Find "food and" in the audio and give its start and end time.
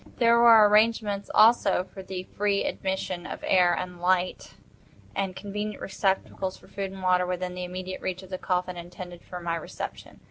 6.67-7.03